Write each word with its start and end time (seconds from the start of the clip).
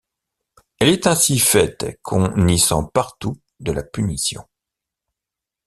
Elle 0.79 0.89
est 0.89 1.05
ainsi 1.05 1.37
faite 1.37 1.99
qu’on 2.01 2.47
y 2.47 2.57
sent 2.57 2.89
partout 2.91 3.37
de 3.59 3.71
la 3.71 3.83
punition. 3.83 4.43